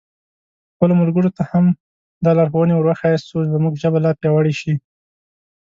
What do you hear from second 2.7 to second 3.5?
ور وښیاست څو